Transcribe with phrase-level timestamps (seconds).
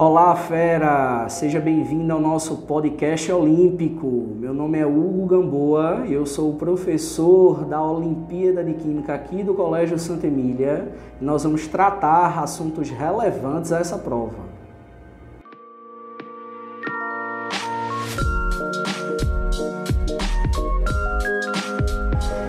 [0.00, 1.28] Olá, fera!
[1.28, 4.28] Seja bem-vindo ao nosso podcast olímpico.
[4.38, 9.42] Meu nome é Hugo Gamboa e eu sou o professor da Olimpíada de Química aqui
[9.42, 10.92] do Colégio Santa Emília.
[11.20, 14.36] Nós vamos tratar assuntos relevantes a essa prova.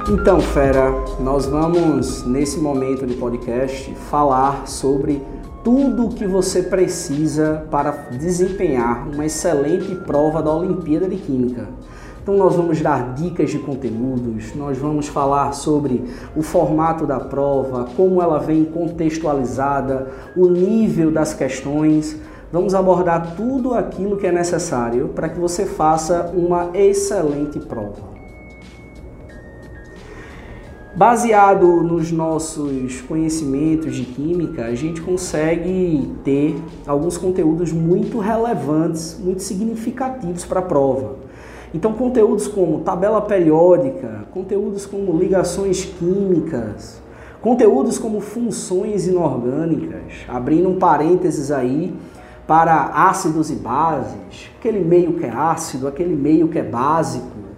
[0.07, 5.19] Então, fera, nós vamos nesse momento de podcast falar sobre
[5.63, 11.67] tudo o que você precisa para desempenhar uma excelente prova da Olimpíada de Química.
[12.21, 16.03] Então nós vamos dar dicas de conteúdos, nós vamos falar sobre
[16.35, 22.17] o formato da prova, como ela vem contextualizada, o nível das questões.
[22.51, 28.08] Vamos abordar tudo aquilo que é necessário para que você faça uma excelente prova.
[30.99, 39.41] Baseado nos nossos conhecimentos de química, a gente consegue ter alguns conteúdos muito relevantes, muito
[39.41, 41.15] significativos para a prova.
[41.73, 47.01] Então, conteúdos como tabela periódica, conteúdos como ligações químicas,
[47.41, 51.95] conteúdos como funções inorgânicas, abrindo um parênteses aí
[52.45, 57.48] para ácidos e bases, aquele meio que é ácido, aquele meio que é básico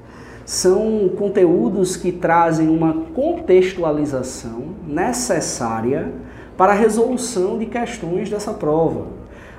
[0.52, 6.12] são conteúdos que trazem uma contextualização necessária
[6.58, 9.06] para a resolução de questões dessa prova.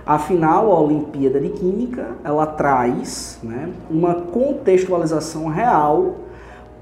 [0.05, 6.17] Afinal, a Olimpíada de Química ela traz né, uma contextualização real,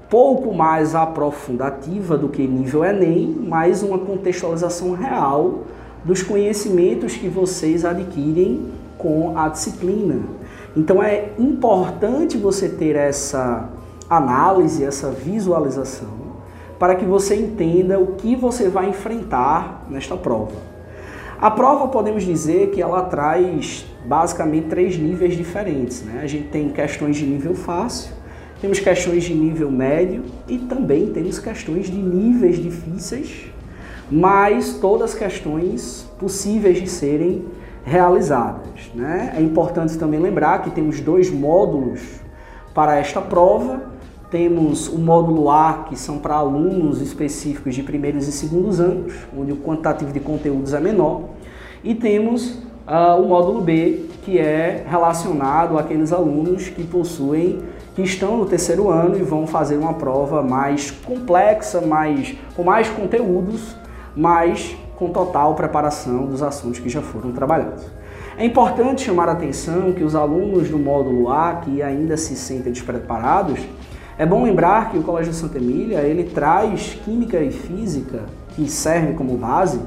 [0.09, 5.59] pouco mais aprofundativa do que nível Enem, mas uma contextualização real
[6.03, 10.19] dos conhecimentos que vocês adquirem com a disciplina.
[10.75, 13.69] Então é importante você ter essa
[14.11, 16.09] análise, essa visualização,
[16.77, 20.57] para que você entenda o que você vai enfrentar nesta prova.
[21.39, 26.03] A prova podemos dizer que ela traz basicamente três níveis diferentes.
[26.03, 26.19] Né?
[26.21, 28.13] A gente tem questões de nível fácil,
[28.59, 33.45] temos questões de nível médio e também temos questões de níveis difíceis,
[34.11, 37.45] mas todas questões possíveis de serem
[37.85, 38.91] realizadas.
[38.93, 39.33] Né?
[39.37, 42.01] É importante também lembrar que temos dois módulos
[42.73, 43.91] para esta prova
[44.31, 49.51] temos o módulo A, que são para alunos específicos de primeiros e segundos anos, onde
[49.51, 51.23] o quantitativo de conteúdos é menor.
[51.83, 52.51] E temos
[52.87, 57.59] uh, o módulo B, que é relacionado àqueles alunos que possuem,
[57.93, 62.87] que estão no terceiro ano e vão fazer uma prova mais complexa, mais, com mais
[62.87, 63.75] conteúdos,
[64.15, 67.83] mas com total preparação dos assuntos que já foram trabalhados.
[68.37, 72.71] É importante chamar a atenção que os alunos do módulo A, que ainda se sentem
[72.71, 73.59] despreparados,
[74.17, 79.13] é bom lembrar que o Colégio Santa Emília ele traz química e física que serve
[79.13, 79.79] como base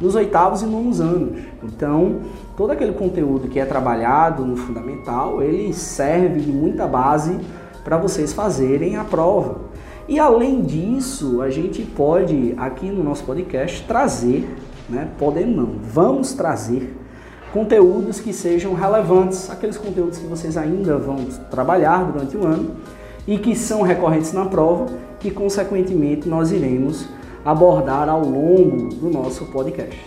[0.00, 1.40] nos oitavos e nonos anos.
[1.62, 2.20] Então,
[2.56, 7.38] todo aquele conteúdo que é trabalhado no fundamental, ele serve de muita base
[7.84, 9.60] para vocês fazerem a prova.
[10.08, 14.48] E além disso, a gente pode aqui no nosso podcast trazer,
[14.88, 16.96] né, podemos não, vamos trazer
[17.52, 22.76] conteúdos que sejam relevantes, aqueles conteúdos que vocês ainda vão trabalhar durante o ano
[23.26, 24.86] e que são recorrentes na prova,
[25.20, 27.08] que consequentemente nós iremos
[27.44, 30.00] abordar ao longo do nosso podcast.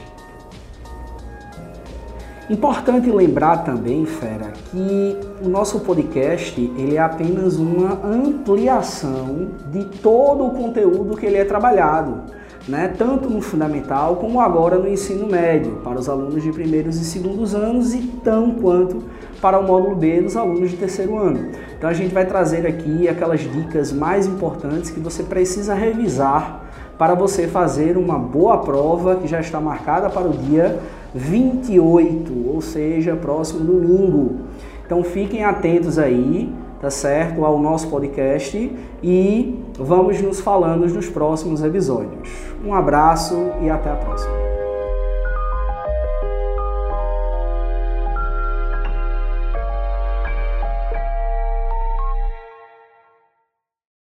[2.49, 10.45] Importante lembrar também, fera, que o nosso podcast ele é apenas uma ampliação de todo
[10.45, 12.35] o conteúdo que ele é trabalhado
[12.67, 17.05] né, tanto no fundamental como agora no ensino médio, para os alunos de primeiros e
[17.05, 19.03] segundos anos e tão quanto
[19.45, 21.51] para o módulo B dos alunos de terceiro ano.
[21.77, 26.63] Então a gente vai trazer aqui aquelas dicas mais importantes que você precisa revisar
[26.97, 30.79] para você fazer uma boa prova que já está marcada para o dia
[31.13, 34.37] 28, ou seja, próximo domingo.
[34.83, 36.51] Então fiquem atentos aí
[36.81, 37.45] tá certo?
[37.45, 42.29] Ao nosso podcast e vamos nos falando nos próximos episódios.
[42.65, 44.44] Um abraço e até a próxima.